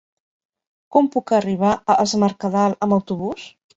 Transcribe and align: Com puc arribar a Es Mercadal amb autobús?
Com 0.95 1.09
puc 1.15 1.33
arribar 1.39 1.73
a 1.75 1.99
Es 2.07 2.17
Mercadal 2.25 2.77
amb 2.87 2.97
autobús? 2.99 3.45